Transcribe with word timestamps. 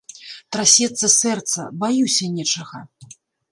Трасецца 0.55 1.09
сэрца, 1.17 1.67
баюся 1.85 2.33
нечага. 2.41 2.79